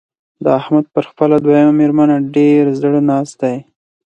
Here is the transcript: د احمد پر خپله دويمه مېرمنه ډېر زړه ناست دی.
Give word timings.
د 0.43 0.45
احمد 0.59 0.85
پر 0.93 1.03
خپله 1.11 1.35
دويمه 1.43 1.73
مېرمنه 1.79 2.17
ډېر 2.35 2.63
زړه 2.81 2.99
ناست 3.09 3.35
دی. 3.41 3.57